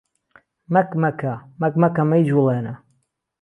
[0.73, 2.73] مهک مهکه، مهک مهکه مهیجۆڵێنه